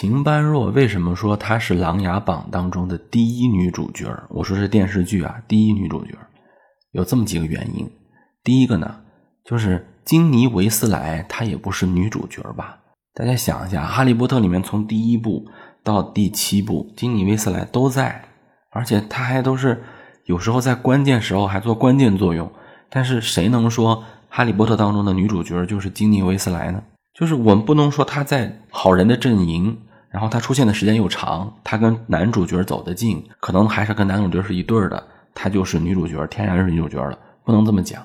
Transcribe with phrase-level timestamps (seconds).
[0.00, 4.06] 秦般若为什么说她是《琅琊榜》当中的第一女主角？
[4.30, 6.14] 我说是电视剧啊，第一女主角，
[6.92, 7.86] 有这么几个原因。
[8.42, 8.96] 第一个呢，
[9.44, 12.78] 就是金妮维斯莱她也不是女主角吧？
[13.12, 15.44] 大家想一下，《哈利波特》里面从第一部
[15.84, 18.24] 到第七部，金妮维斯莱都在，
[18.70, 19.84] 而且她还都是
[20.24, 22.50] 有时候在关键时候还做关键作用。
[22.88, 23.98] 但是谁能说
[24.30, 26.82] 《哈利波特》当中的女主角就是金妮维斯莱呢？
[27.12, 29.76] 就是我们不能说她在好人的阵营，
[30.10, 35.02] 然后她出现的时间又长，她跟男主角走得近，可能还是跟男主角是一对儿的，
[35.34, 38.02] 她就是女主角，天然是女主角了，不能这么讲。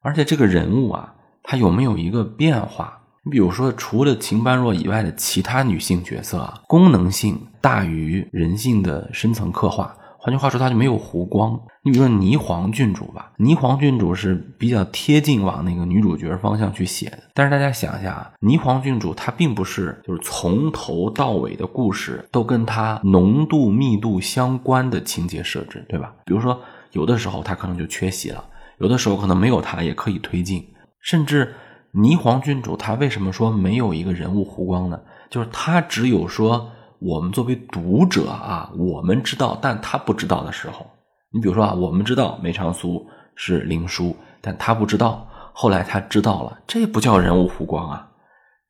[0.00, 2.98] 而且这个人物啊，他有没有一个变化？
[3.24, 9.94] 你比如说，除了秦般若以外的其他女性角色啊，功能性大于人性的深层刻画。
[10.28, 11.58] 换句话说，她就没有弧光。
[11.82, 17.18] 你比如说霓凰郡主吧，霓凰郡主是比较贴近往那个女主角方向去写的。
[17.32, 26.12] 但是大家想一下啊，霓凰郡主她并不是就是从头到尾的故事都跟她浓度密度相关的情节设置，对吧？
[26.26, 26.60] 比如说
[26.92, 28.44] 有的时候她可能就缺席了，
[28.80, 30.62] 有的时候可能没有她也可以推进。
[31.00, 31.54] 甚至
[31.94, 35.00] 霓凰郡主她为什么说没有一个人物弧光呢？
[35.30, 36.70] 就是她只有说。
[37.00, 40.86] 我们作为读者啊，我们知道，但他不知道的时候，
[41.32, 48.08] 你比如说啊，我们知道梅长苏是灵书，但他不知道，后来他知道了，这不叫人物弧光啊，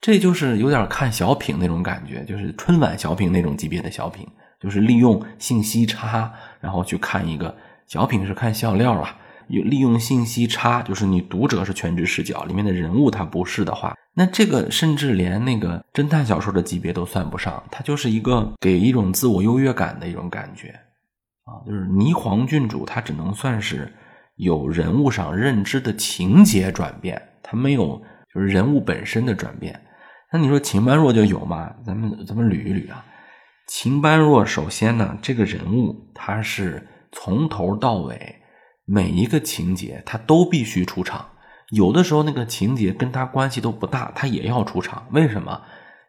[0.01, 4.27] 这就是有点看小品那种感觉，就是春晚小品那种级别的小品，
[4.61, 7.55] 就是利用信息差，然后去看一个
[7.87, 9.17] 小品是看笑料啊。
[9.49, 20.71] 利用信息差，就是你读者是全知视角，里面的人物他不是的话，那这个甚至连那个侦探小说的级别都算不上，它就是一个给一种自我优越感的一种感觉
[21.45, 23.95] 啊，就是霓凰郡主，她只能算是
[24.35, 28.03] 有人物上认知的情节转变，她没有
[28.35, 29.81] 就是人物本身的转变。
[30.33, 31.73] 那你说秦般若就有吗？
[31.87, 33.05] 咱们咱们捋一捋啊，
[33.69, 38.35] 秦般若首先呢，这个人物他是从头到尾。
[38.91, 41.29] 每一个情节他都必须出场，
[41.71, 45.07] 有的时候那个情节跟他关系都不大，他也要出场。
[45.13, 45.63] 为什么？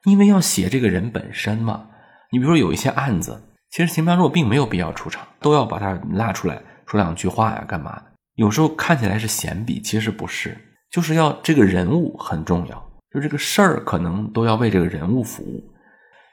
[0.05, 1.87] 因为要写这个人本身嘛。
[2.31, 8.03] 你比如说有一些案子，其实秦般若并没有必要出场，都要把他拉出来说两句话呀，干嘛的？
[8.35, 10.57] 有时候看起来是闲笔，其实不是，
[10.89, 15.61] 就是要这个人物很重要，就这个事儿可能都要为这个人物服务。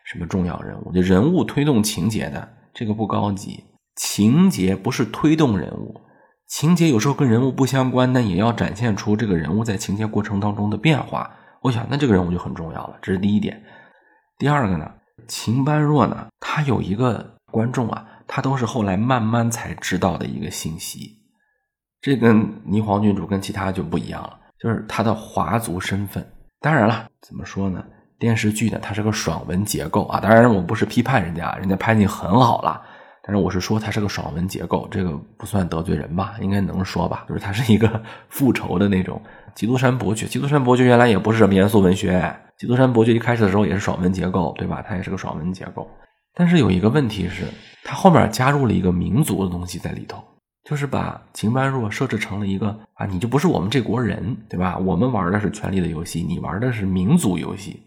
[0.04, 0.92] 什么重要人物？
[0.92, 3.64] 就人物推动情节的，这个不高级。
[3.96, 6.00] 情节不是推动人物。
[6.48, 11.30] 情节有时候跟人物不相关，但也要展现出这个人物在情节过程当中的变化。
[11.60, 12.96] 我想，那这个人物就很重要了。
[13.02, 13.60] 这是第一点。
[14.38, 14.88] 第二个呢，
[15.26, 21.18] 秦般若呢，他有一个观众啊，他都是后来慢慢才知道的一个信息。
[22.00, 26.24] 这跟霓凰郡主跟其他就不一样了，就是他的华族身份。
[26.60, 27.84] 当然了，怎么说呢？
[28.18, 30.20] 电视剧呢，它是个爽文结构啊。
[30.20, 32.80] 当然，我不是批判人家，人家拍的很好了。
[33.26, 36.36] 但是我是说，它是个爽文结构，这个不算得罪人吧？
[36.40, 37.24] 应该能说吧？
[37.28, 38.00] 就是它是一个
[38.30, 39.20] 复仇的那种
[39.58, 40.26] 《基督山伯爵》。
[40.32, 42.20] 《基督山伯爵》原来也不是什么严肃文学，
[42.56, 44.80] 《基督山伯爵》一开始的时候也是爽文结构，对吧？
[44.86, 45.90] 它也是个爽文结构。
[46.34, 47.42] 但是有一个问题是，
[47.82, 50.22] 它后面加入了一个民族的东西在里头，
[50.62, 54.78] 就是把秦般若设置成了一个啊，你就不是我们这国人，对吧？
[54.78, 57.82] 我们玩的是权力的游戏，你玩的是民族游戏。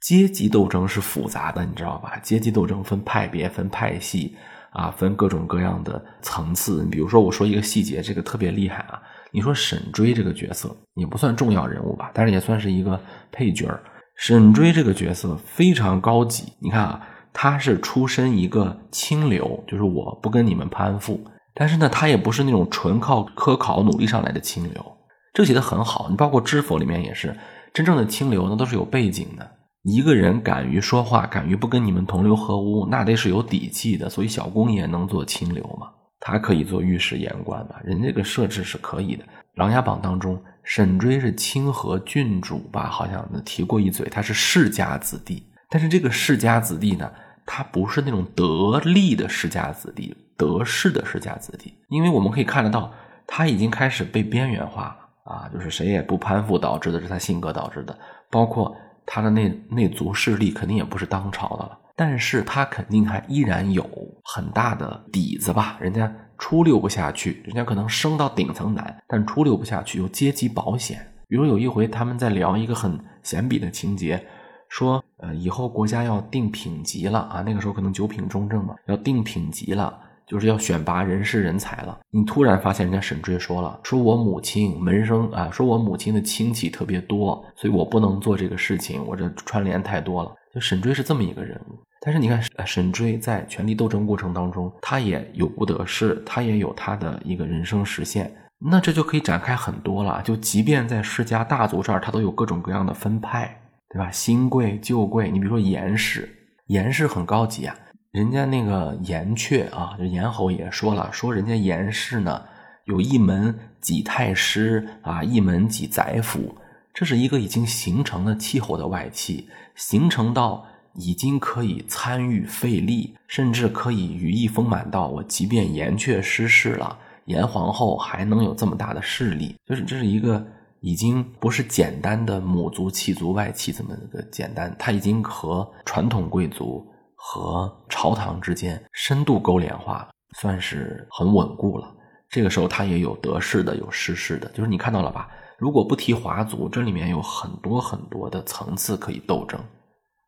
[0.00, 2.16] 阶级斗争是复杂的，你知道吧？
[2.22, 4.36] 阶级斗争分派别，分派系。
[4.76, 6.84] 啊，分各种各样的层次。
[6.84, 9.00] 你比如说，我说一个细节，这个特别厉害啊。
[9.32, 13.00] 你说沈追这个角色也不算重要人物吧，但是也算是一个
[13.32, 13.82] 配角儿
[14.16, 16.52] 沈追这个角色非常高级。
[16.60, 17.00] 你看啊，
[17.32, 21.20] 他是出身一个清流，就是我不跟你们攀附。
[21.54, 24.96] 但是呢，他也不是那种纯靠科考努力上来的清流。
[25.32, 26.08] 这个写的很好。
[26.10, 27.34] 你包括《知否》里面也是，
[27.72, 29.50] 真正的清流那都是有背景的。
[29.88, 34.10] 一个人敢于说话，敢于不跟你们同流合污，那得是有底气的。
[34.10, 35.86] 所以小公爷能做清流嘛？
[36.18, 37.76] 他可以做御史言官嘛？
[37.84, 39.22] 人这个设置是可以的。
[39.54, 42.88] 《琅琊榜》当中，沈追是清河郡主吧？
[42.88, 45.46] 好像提过一嘴，他是世家子弟。
[45.70, 47.08] 但是这个世家子弟呢，
[47.46, 51.72] 他不是那种得力的世家子弟，得势的世家子弟。
[51.90, 52.92] 因为我们可以看得到，
[53.24, 55.48] 他已经开始被边缘化了啊！
[55.54, 57.96] 就是谁也不攀附，导致的是他性格导致的，
[58.28, 58.76] 包括。
[59.06, 63.88] 他的那那族势力肯定也不是当朝的了，但是他肯定还依然有
[64.24, 65.78] 很大的底子吧？
[65.80, 71.00] 人家出溜不下去，人家可能升到顶层难，但出溜不下去有阶级保险。
[71.28, 74.22] 比如有一回他们在聊一个很闲笔的情节，
[74.68, 81.98] 说呃以后国家要定品级了啊，那个时候可能九品中正嘛，要定品级了，就是要选拔人士人才了。
[82.10, 90.32] 你突然发现人家沈追说了，说我母亲门生啊，说我母亲的亲戚特别多，所以我不能做这个事情，我这串联太多了。
[90.54, 91.78] 就沈追是这么一个人物。
[92.00, 98.32] 但是你看，沈追在权力斗争过程当中，他也有不得势，他也有他的一个人生实现。
[98.58, 100.22] 那这就可以展开很多了。
[100.22, 104.10] 就即便在世家大族这儿，他都有各种各样的分派，对吧？
[104.10, 106.28] 新贵、旧贵，你比如说严氏，
[106.68, 107.74] 严氏很高级啊。
[108.16, 112.42] 人家那个严阙啊，就严侯也说了，说人家严氏呢，
[112.86, 116.56] 有一门几太师啊，一门几宰辅，
[116.94, 120.64] 这是一个已经形成了气候的外戚，形成到。
[120.98, 130.42] 已经可以参与费力，甚至可以羽翼丰满到我，即便严阙失势了，严皇后还能有这么大的势力，就是这是一个
[130.80, 136.82] 已经不是简单的母族、气族、外戚这么一个简单，他已经和传统贵族
[137.28, 140.08] 和朝堂之间深度勾连化，
[140.38, 141.92] 算是很稳固了。
[142.30, 145.28] 这个时候他也有得势的，有失势的，就是你看到了吧？
[145.58, 149.58] 如果不提华族，这里面有很多很多的层次可以斗争。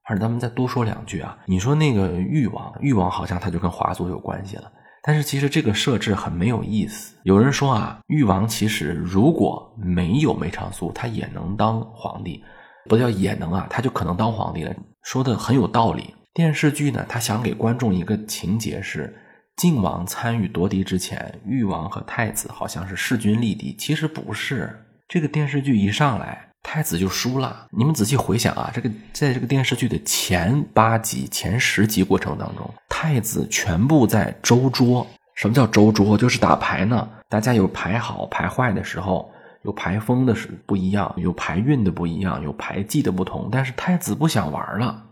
[0.06, 4.64] 而咱们再多说两句啊，你说那个誉王，誉王好像他就跟华族有关系了。
[5.04, 7.16] 但是其实这个设置很没有意思。
[7.22, 12.42] 有人说啊，誉王其实如果没有梅长苏，他也能当皇帝，
[12.88, 14.74] 不叫也能啊，他就可能当皇帝了。
[15.04, 16.12] 说的很有道理。
[16.38, 19.12] 电视剧呢，他想给观众一个情节是，
[19.56, 24.72] 晋王参与夺嫡之前，誉王和太子好像是势均力敌，其实不是。
[25.08, 26.46] 这个电视剧一上来。
[26.62, 27.66] 太子就输了。
[27.72, 35.04] 你们仔细回想啊，这个在这个电视剧的前八集、前十集过程当中，太子全部在周桌。
[35.34, 36.16] 什么叫周桌？
[36.16, 37.08] 就是打牌呢。
[37.28, 39.28] 大家有牌好牌坏的时候，
[39.62, 43.48] 有牌风的是不一样，有牌运的不一样，有牌技的不同。
[43.50, 45.02] 但是太子不想玩了，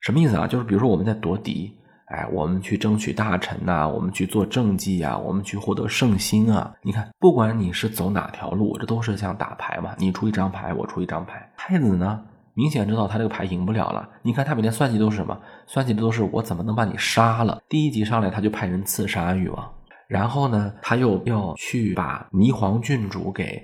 [0.00, 0.46] 什么意思啊？
[0.46, 1.76] 就是比如说我们在夺嫡。
[2.12, 6.74] 哎，我们去争取大臣呐，我们去做政绩啊，我们去获得圣心啊。
[6.82, 9.94] 你看，不管你是走哪条路，这都是像打牌嘛。
[9.96, 11.48] 你出一张牌，我出一张牌。
[11.56, 12.20] 太子呢，
[12.54, 14.08] 明显知道他这个牌赢不了了。
[14.22, 15.40] 你看他每天算计都是什么？
[15.68, 17.62] 算计的都是我怎么能把你杀了。
[17.68, 19.72] 第一集上来他就派人刺杀誉王，
[20.08, 23.62] 然后呢，他又要去把霓凰郡主给，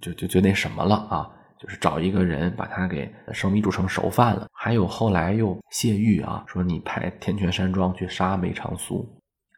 [0.00, 1.28] 就就就那什么了啊。
[1.62, 4.46] 就是找一个人把他给生米煮成熟饭了。
[4.52, 9.08] 还有后来又谢玉啊，说你派天泉山庄去杀梅长苏，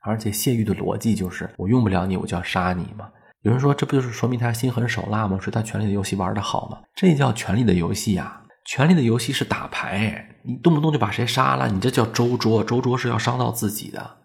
[0.03, 3.09] 而且谢玉的逻辑就是我用不了你，我就要杀你嘛。
[3.43, 5.39] 有人说这不就是说明他心狠手辣吗？
[5.41, 6.79] 说他权力的游戏玩的好吗？
[6.95, 8.43] 这叫权力的游戏呀！
[8.67, 14.17] 权力的游戏是打牌，你动不动就把谁杀了，你这叫周桌，周桌是要伤到自己的。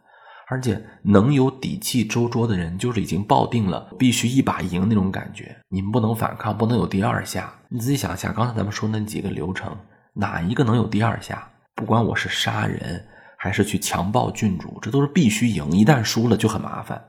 [0.49, 5.55] 而且能有底气周桌的人，就是已经抱定了必须一把赢那种感觉。
[5.69, 7.53] 你们不能反抗，不能有第二下。
[7.69, 9.77] 你自己想一下，刚才咱们说那几个流程，
[10.15, 11.47] 哪一个能有第二下？
[11.75, 13.05] 不管我是杀人，
[13.37, 15.69] 还是去强暴郡主，这都是必须赢。
[15.69, 16.99] 一旦输了就很麻烦。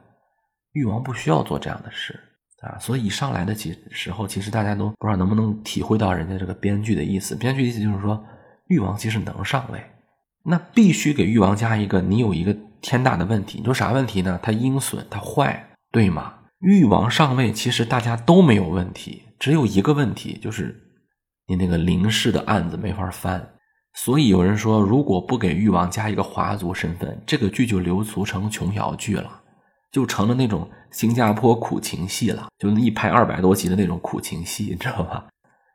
[0.73, 2.21] 誉王不需要做这样的事
[2.61, 7.35] 啊，所以一上来的其时候，其实大家都不知道能不能体会到人家这个编剧的意思。
[7.35, 8.23] 编剧意思就是说，
[8.67, 9.83] 誉王其实能上位，
[10.45, 12.55] 那必须给誉王加一个，你有一个。
[12.83, 14.39] 天大的问题，你说啥问题呢？
[14.43, 16.35] 他阴损，他坏，对吗？
[16.61, 20.79] 誉王上位，其实大家都没有问题，只有一个问题，就是
[21.47, 23.55] 你那个林氏的案子没法翻。
[23.95, 29.41] 所以有人说，如果不给誉王加一个华族身份，这个剧就流俗成琼瑶剧了，
[29.91, 35.27] 就成了那种新加坡苦情戏了，就一拍二百多集的那种苦情戏，你知道吧？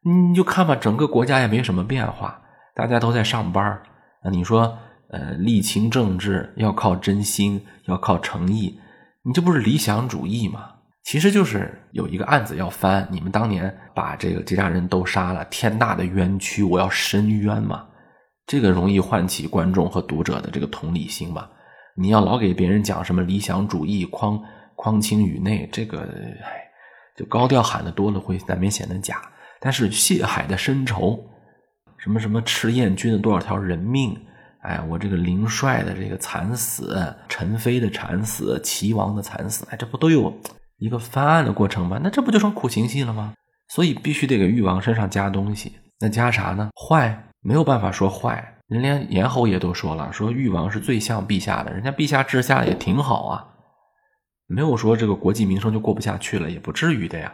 [0.03, 2.41] 你就看吧，整个国家也没什么变化，
[2.73, 3.81] 大家都在上班
[4.23, 4.77] 那你说？
[5.09, 8.79] 呃，理清政治要靠真心，要靠诚意，
[9.23, 10.71] 你这不是理想主义吗？
[11.03, 17.85] 其实就是有一个案子要翻，你们当年把这个这家人都杀了，天大的冤屈，我要申冤嘛。
[18.47, 21.49] 这个容易唤起观众和读者的这个同理心吧。
[21.95, 24.41] 你要老给别人讲什么理想主义，匡
[24.75, 26.01] 匡清宇内，这个
[26.43, 26.63] 唉，
[27.15, 29.21] 就高调喊的多了，会难免显得假。
[29.59, 31.23] 但是血海的深仇，
[31.97, 34.17] 什么什么赤焰军的多少条人命。
[34.65, 40.33] 哎，我这个林帅的这个惨死，陈妃的惨死，齐王的惨死，哎，这不都有
[40.77, 41.99] 一个翻案的过程吗？
[42.03, 43.33] 那这不就成苦情戏了吗？
[43.69, 45.73] 所以必须得给誉王身上加东西。
[45.99, 46.69] 那加啥呢？
[46.75, 48.53] 坏，没有办法说坏。
[48.67, 53.47] 人连严侯爷都说了，说誉王是最像陛下的，人家陛下治下也挺好啊，
[54.47, 57.31] 没有说这个国计民生就过不下去了，也不至于的呀。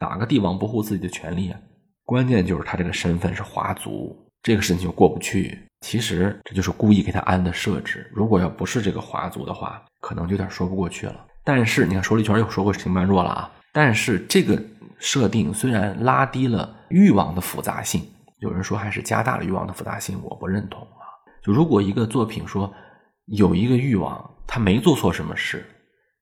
[0.00, 1.58] 哪个帝王不护自己的权利啊？
[2.04, 5.58] 关键就是他这个身份是华族，这个事情就过不去。
[5.80, 8.08] 其实这就是故意给他安的设置。
[8.14, 11.26] 如果要不是这个华族的话，可能就有点说不过去了。
[11.42, 13.50] 但是你看，说了一圈又说过秦般若了啊。
[13.72, 14.62] 但是这个
[14.98, 18.02] 设定虽然拉低了欲望的复杂性，
[18.38, 21.04] 有人说还是加大了欲望的复杂性，我不认同啊。
[21.42, 22.72] 就如果一个作品说
[23.26, 25.66] 有一个欲望，他没做错什么事，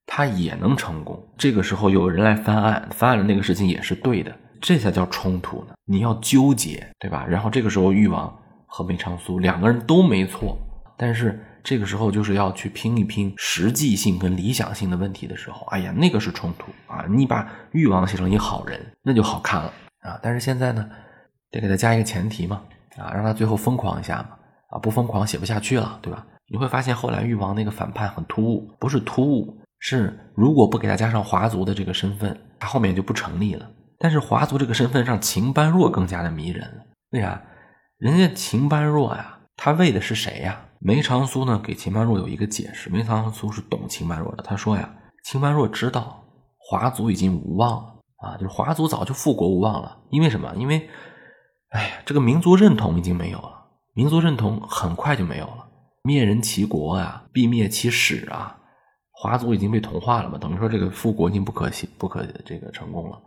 [0.06, 1.22] 他也能成功。
[1.38, 5.74] 这个时候有人来翻案，翻案的那个事情也是对的，这才叫冲突呢。
[5.84, 7.26] 你要纠结，对吧？
[7.28, 8.34] 然后这个时候誉王
[8.66, 10.56] 和梅长苏两个人都没错，
[10.96, 17.04] 但是这个时候就是要去拼一拼实际性跟理想性的问题的时候，哎呀，那个是冲突啊！
[17.08, 20.18] 你把誉王写成一好人，那就好看了啊。
[20.22, 20.88] 但是现在呢，
[21.50, 22.62] 得给他加一个前提嘛，
[22.96, 24.30] 啊，让他最后疯狂一下嘛，
[24.70, 26.24] 啊，不疯狂写不下去了，对吧？
[26.50, 33.68] 你会发现后来誉王那个反叛很突兀，不是突兀，是如果不给他加上华族的这个身份，他后面就不成立了。
[34.02, 37.40] 但是华族这个身份让秦般若更加的迷人了，为啥？
[37.98, 40.60] 人家秦般若呀，他为的是谁呀？
[40.80, 44.92] 梅长苏呢给秦般若有一个解释，梅长苏是懂秦般若的，他说呀，
[45.22, 46.24] 秦般若知道
[46.58, 50.52] 华族已经无望了啊，就是华族早就复国无望了，因为什么？
[50.56, 50.90] 因为，
[51.68, 55.68] 哎呀，这个民族认同已经没有了，民族认同很快就没有了，
[56.02, 58.58] 灭人其国啊，必灭其史啊，
[59.12, 63.22] 华族已经被同化了嘛，等于说这个复国已经不可行，不可这个成功了。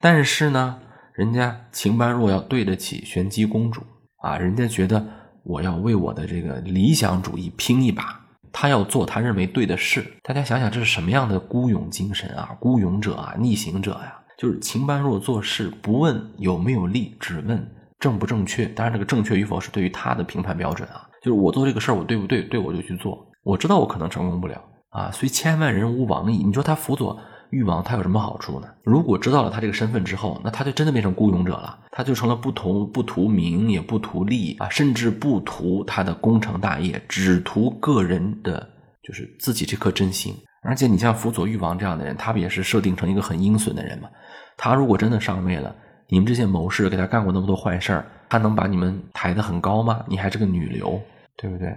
[0.00, 0.78] 但是呢，
[1.14, 3.82] 人家秦般若要对得起玄机公主
[4.22, 5.04] 啊，人家觉得。
[5.44, 8.20] 我要为我的这个理想主义拼一把，
[8.52, 10.04] 他要做他认为对的事。
[10.22, 12.54] 大家想想，这是什么样的孤勇精神啊？
[12.60, 14.14] 孤勇者啊，逆行者呀！
[14.36, 17.66] 就是秦般若做事不问有没有利，只问
[17.98, 18.66] 正不正确。
[18.66, 21.08] 当然，这个正确与否是对于他的评判标准啊。
[21.22, 22.42] 就是我做这个事儿，我对不对？
[22.42, 23.26] 对我就去做。
[23.42, 26.44] 我知道我可能成功不了啊，虽千万人无往矣。
[26.44, 27.18] 你说他辅佐？
[27.50, 28.68] 誉王他有什么好处呢？
[28.84, 38.68] 如果知道了他这个身份之后，那他就真的变成孤勇者了，他就成了不图不图名也不图利啊，甚至不图他的功成大业，只图个人的，
[39.02, 40.34] 就是自己这颗真心。
[40.62, 44.08] 而且你像辅佐誉王这样的人，他不也是设定成一个很阴损的人吗？
[44.56, 45.74] 他如果真的上位了，
[46.08, 50.04] 你们这些谋士给他干过那么多坏事儿，他能把你们抬得很高吗？
[50.08, 51.00] 你还是个女流，
[51.36, 51.72] 对不对？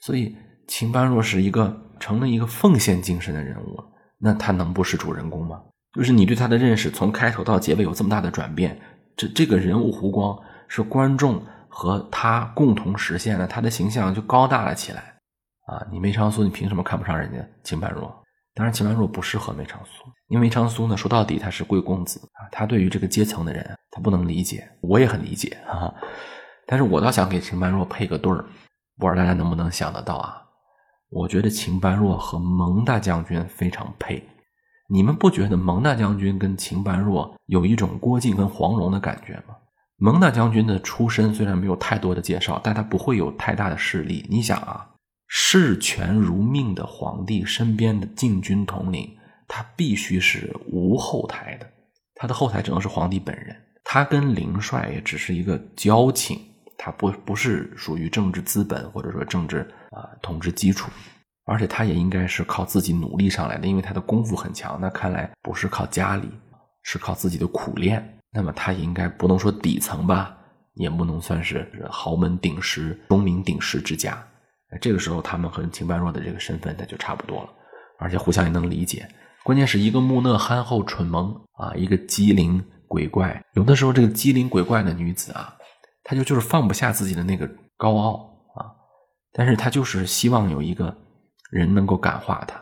[0.00, 0.34] 所以
[0.66, 3.78] 秦般若是一个成了一个奉献精神的人物。
[4.24, 5.60] 那他能不是主人公吗？
[5.92, 8.80] 就是你对他的认识从开头到结尾有这么大的转变，
[9.16, 10.38] 这这个人物弧光
[10.68, 15.00] 是观众和他共同实现的，他的形象就高大了起来
[15.66, 15.84] 啊！
[15.90, 18.02] 你梅长苏，你凭什么看不上人家秦般若？
[18.54, 25.92] 当然，秦般若不适合梅长苏，因为梅长苏呢，说到底他是贵公子啊，他对于这个阶层的人他不能理解，我也很理解啊。
[26.66, 28.44] 但是我倒想给秦般若配个对儿，
[28.98, 30.42] 不知道大家能不能想得到啊？
[31.12, 34.22] 我觉得秦般若和蒙大将军非常配，
[34.88, 39.54] 你们不觉得蒙大将军跟秦般若有一种郭靖跟黄蓉的感觉吗？
[39.98, 44.26] 蒙大将军的出身虽然没有太多的介绍，但他不会有太大的势力。
[44.28, 44.88] 你想啊，
[45.28, 49.14] 视权如命的皇帝身边的禁军统领，
[49.46, 51.66] 他必须是无后台的，
[52.14, 53.54] 他的后台只能是皇帝本人。
[53.84, 56.40] 他跟林帅也只是一个交情。
[56.78, 60.90] 他不不是属于政治资本或者说政治啊统治基础，
[61.44, 64.78] 而且他也应该是靠自己努力上来的，因为他的功夫很强。
[64.80, 66.28] 那看来不是靠家里，
[66.82, 68.18] 是靠自己的苦练。
[68.34, 70.36] 那么他也应该不能说底层吧，
[70.74, 74.22] 也不能算是豪门鼎食、钟鸣鼎食之家。
[74.80, 77.50] 这个时候，他们和秦般若的这个身份那就差不多了，
[77.98, 79.06] 而且互相也能理解。
[79.44, 83.44] 关键是一个木讷憨厚蠢萌啊，一个机灵鬼怪。
[83.54, 85.54] 有的时候，这个机灵鬼怪的女子啊。
[86.04, 88.31] 她就就是放不下自己的那个高傲，
[89.32, 90.94] 但是他就是希望有一个
[91.50, 92.60] 人能够感化他。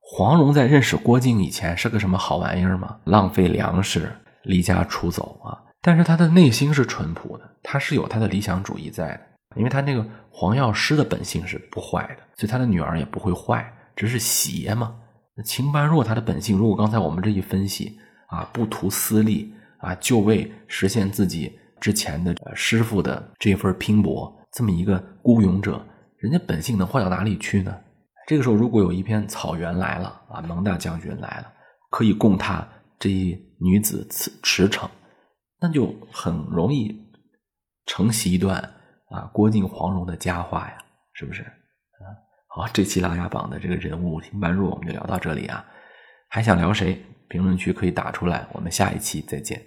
[0.00, 2.98] 黄蓉在认识郭靖以前是个什么好玩意儿吗？
[3.04, 4.10] 浪费粮食，
[4.42, 5.56] 离家出走啊！
[5.82, 9.20] 但是他的内心是淳朴的，他是有他的理想主义在的，
[9.56, 14.94] 因为他那个黄药师的本性是不坏的，所以他的女儿也不会坏，只是邪嘛。
[15.36, 17.98] 那秦般若他的本性，如果刚才我们这一分析
[18.28, 21.58] 啊，不图私利啊，就为实现自己。
[21.80, 25.80] 之前的师傅的这份拼搏，这么一个孤勇者，
[26.18, 27.80] 人家本性能坏到哪里去呢？
[28.26, 31.52] 这个时候，如果有一片草原来了啊，蒙大将军来了，
[31.90, 32.66] 可以供他
[32.98, 34.88] 这一女子驰驰骋，
[35.60, 36.94] 那就很容易
[37.86, 38.58] 承袭一段
[39.10, 40.76] 啊郭靖黄蓉的佳话呀，
[41.14, 41.42] 是不是？
[41.42, 42.04] 啊，
[42.48, 45.64] 好，这期《琅琊榜》的这个人物听般若，我们就聊到这里啊。
[46.28, 47.02] 还想聊谁？
[47.28, 49.62] 评论区可以打出来，我们下一期再见。